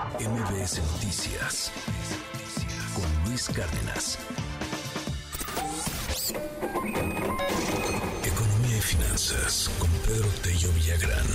[0.00, 1.70] MBS Noticias
[2.94, 4.18] con Luis Cárdenas.
[8.24, 11.26] Economía y finanzas con Pedro Tello Villagrán.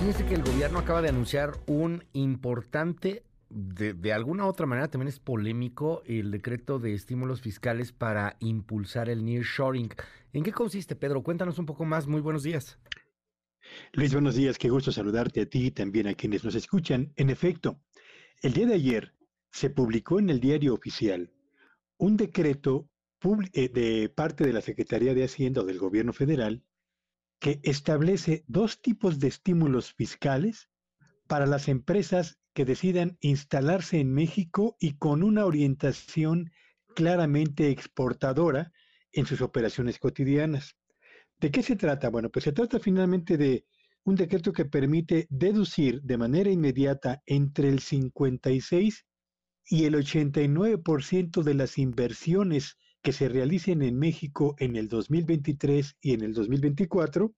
[0.00, 5.06] Fíjese que el gobierno acaba de anunciar un importante de, de, alguna otra manera también
[5.06, 9.90] es polémico el decreto de estímulos fiscales para impulsar el nearshoring.
[10.32, 11.22] ¿En qué consiste, Pedro?
[11.22, 12.08] Cuéntanos un poco más.
[12.08, 12.76] Muy buenos días.
[13.92, 14.58] Luis, buenos días.
[14.58, 17.12] Qué gusto saludarte a ti y también a quienes nos escuchan.
[17.16, 17.80] En efecto,
[18.42, 19.14] el día de ayer
[19.50, 21.32] se publicó en el diario oficial
[21.96, 22.88] un decreto
[23.52, 26.62] eh, de parte de la Secretaría de Hacienda o del Gobierno Federal
[27.38, 30.68] que establece dos tipos de estímulos fiscales
[31.26, 36.52] para las empresas que decidan instalarse en México y con una orientación
[36.94, 38.72] claramente exportadora
[39.12, 40.76] en sus operaciones cotidianas.
[41.44, 42.08] ¿De qué se trata?
[42.08, 43.66] Bueno, pues se trata finalmente de
[44.04, 49.04] un decreto que permite deducir de manera inmediata entre el 56
[49.66, 56.14] y el 89% de las inversiones que se realicen en México en el 2023 y
[56.14, 57.34] en el 2024,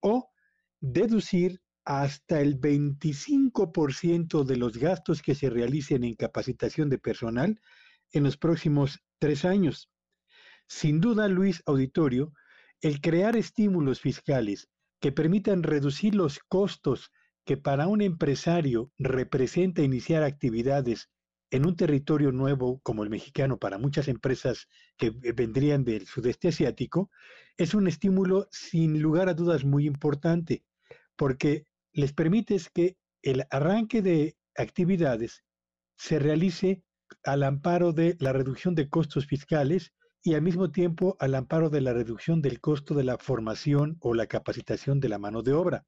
[0.00, 0.28] o
[0.80, 7.60] deducir hasta el 25% de los gastos que se realicen en capacitación de personal
[8.10, 9.88] en los próximos tres años.
[10.66, 12.32] Sin duda, Luis Auditorio,
[12.80, 14.68] el crear estímulos fiscales
[15.00, 17.10] que permitan reducir los costos
[17.44, 21.08] que para un empresario representa iniciar actividades
[21.50, 27.10] en un territorio nuevo como el mexicano para muchas empresas que vendrían del sudeste asiático,
[27.56, 30.64] es un estímulo sin lugar a dudas muy importante,
[31.14, 35.44] porque les permite que el arranque de actividades
[35.96, 36.82] se realice
[37.22, 39.92] al amparo de la reducción de costos fiscales
[40.26, 44.12] y al mismo tiempo al amparo de la reducción del costo de la formación o
[44.12, 45.86] la capacitación de la mano de obra.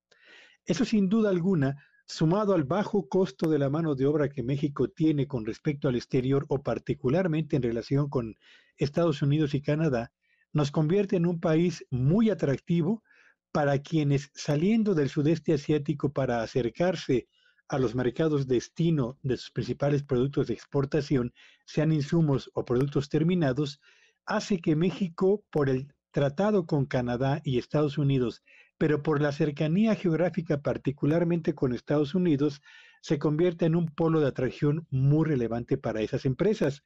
[0.64, 4.86] Eso sin duda alguna, sumado al bajo costo de la mano de obra que México
[4.90, 8.36] tiene con respecto al exterior o particularmente en relación con
[8.76, 10.12] Estados Unidos y Canadá,
[10.52, 13.02] nos convierte en un país muy atractivo
[13.50, 17.26] para quienes saliendo del sudeste asiático para acercarse
[17.68, 21.34] a los mercados destino de sus principales productos de exportación,
[21.66, 23.80] sean insumos o productos terminados,
[24.28, 28.44] hace que México, por el tratado con Canadá y Estados Unidos,
[28.76, 32.60] pero por la cercanía geográfica particularmente con Estados Unidos,
[33.00, 36.84] se convierta en un polo de atracción muy relevante para esas empresas.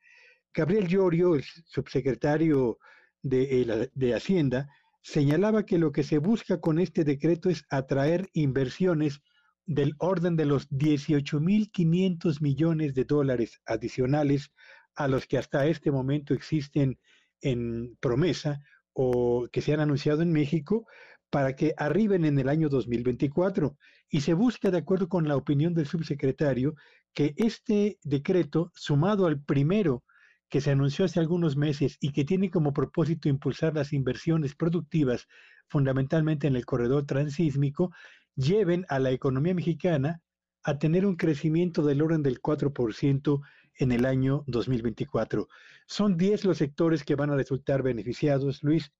[0.55, 2.79] Gabriel Llorio, el subsecretario
[3.23, 4.69] de, eh, de Hacienda,
[5.03, 9.21] señalaba que lo que se busca con este decreto es atraer inversiones
[9.67, 14.51] del orden de los 18.500 millones de dólares adicionales
[14.95, 16.99] a los que hasta este momento existen
[17.43, 18.61] en promesa
[18.95, 20.87] o que se han anunciado en México
[21.31, 23.77] para que arriben en el año 2024.
[24.11, 26.75] Y se busca, de acuerdo con la opinión del subsecretario,
[27.15, 30.05] que este decreto, sumado al primero
[30.51, 35.27] que se anunció hace algunos meses y que tiene como propósito impulsar las inversiones productivas,
[35.69, 37.91] fundamentalmente en el corredor transísmico,
[38.37, 40.21] lleven a la economía mexicana
[40.63, 43.41] a tener un crecimiento del orden del 4%
[43.79, 45.49] en el año 2024.
[45.87, 48.93] Son 10 los sectores que van a resultar beneficiados, Luis.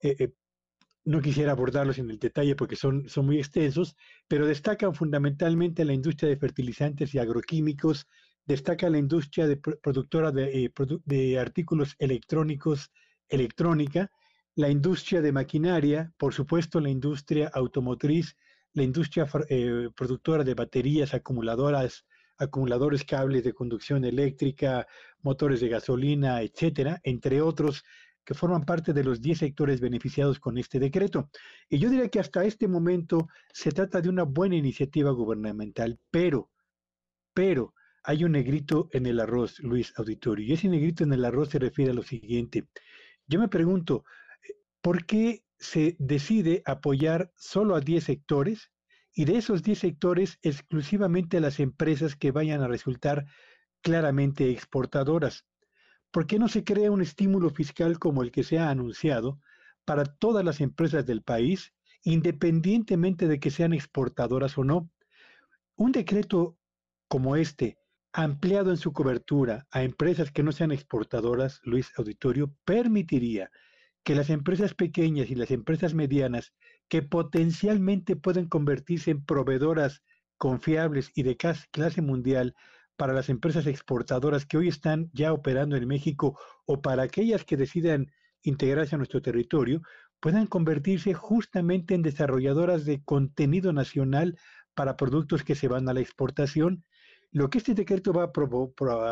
[0.00, 0.32] Eh, eh,
[1.04, 5.92] no quisiera abordarlos en el detalle porque son, son muy extensos, pero destacan fundamentalmente la
[5.92, 8.08] industria de fertilizantes y agroquímicos,
[8.44, 10.70] destaca la industria de productora eh,
[11.04, 12.90] de artículos electrónicos,
[13.28, 14.10] electrónica,
[14.56, 18.36] la industria de maquinaria, por supuesto la industria automotriz,
[18.72, 19.26] la industria
[19.94, 22.04] productora de baterías, acumuladoras,
[22.38, 24.86] acumuladores, cables de conducción eléctrica,
[25.22, 27.84] motores de gasolina, etcétera, entre otros
[28.24, 31.30] que forman parte de los 10 sectores beneficiados con este decreto.
[31.68, 36.50] Y yo diría que hasta este momento se trata de una buena iniciativa gubernamental, pero,
[37.32, 41.50] pero hay un negrito en el arroz, Luis Auditorio, y ese negrito en el arroz
[41.50, 42.66] se refiere a lo siguiente.
[43.28, 44.04] Yo me pregunto,
[44.80, 48.72] ¿por qué se decide apoyar solo a 10 sectores
[49.18, 53.24] y de esos 10 sectores exclusivamente a las empresas que vayan a resultar
[53.80, 55.46] claramente exportadoras.
[56.10, 59.40] ¿Por qué no se crea un estímulo fiscal como el que se ha anunciado
[59.86, 61.72] para todas las empresas del país,
[62.02, 64.90] independientemente de que sean exportadoras o no?
[65.76, 66.58] Un decreto
[67.08, 67.78] como este,
[68.12, 73.50] ampliado en su cobertura a empresas que no sean exportadoras, Luis Auditorio, permitiría
[74.04, 76.52] que las empresas pequeñas y las empresas medianas
[76.88, 80.02] que potencialmente pueden convertirse en proveedoras
[80.38, 82.54] confiables y de clase mundial
[82.96, 87.56] para las empresas exportadoras que hoy están ya operando en México o para aquellas que
[87.56, 88.10] decidan
[88.42, 89.82] integrarse a nuestro territorio,
[90.20, 94.38] puedan convertirse justamente en desarrolladoras de contenido nacional
[94.74, 96.84] para productos que se van a la exportación.
[97.32, 98.32] Lo que este decreto va a,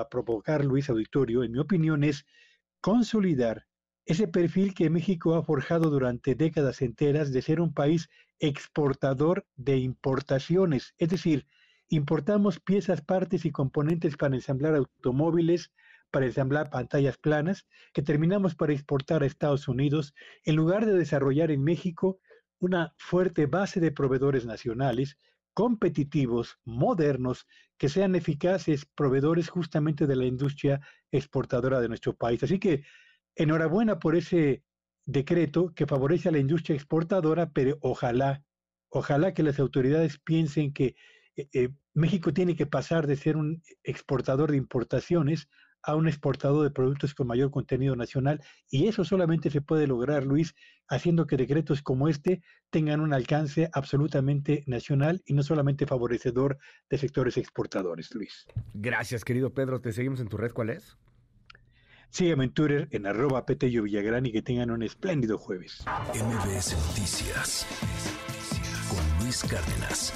[0.08, 2.24] provocar, Luis Auditorio, en mi opinión, es
[2.80, 3.66] consolidar
[4.06, 8.08] ese perfil que México ha forjado durante décadas enteras de ser un país
[8.38, 11.46] exportador de importaciones, es decir,
[11.88, 15.72] importamos piezas, partes y componentes para ensamblar automóviles,
[16.10, 20.14] para ensamblar pantallas planas, que terminamos para exportar a Estados Unidos,
[20.44, 22.20] en lugar de desarrollar en México
[22.60, 25.18] una fuerte base de proveedores nacionales,
[25.54, 27.46] competitivos, modernos,
[27.78, 30.80] que sean eficaces, proveedores justamente de la industria
[31.10, 32.42] exportadora de nuestro país.
[32.42, 32.84] Así que
[33.36, 34.62] enhorabuena por ese
[35.06, 38.42] decreto que favorece a la industria exportadora, pero ojalá,
[38.88, 40.96] ojalá que las autoridades piensen que
[41.36, 45.48] eh, eh, México tiene que pasar de ser un exportador de importaciones
[45.86, 48.40] a un exportador de productos con mayor contenido nacional
[48.70, 50.54] y eso solamente se puede lograr, Luis,
[50.88, 56.58] haciendo que decretos como este tengan un alcance absolutamente nacional y no solamente favorecedor
[56.88, 58.46] de sectores exportadores, Luis.
[58.72, 59.80] Gracias, querido Pedro.
[59.80, 60.96] Te seguimos en tu red, ¿cuál es?
[62.14, 65.84] Sígueme en Twitter en arroba Petello Villagrán y que tengan un espléndido jueves.
[66.14, 67.66] MBS Noticias
[68.88, 70.12] con Luis Cárdenas.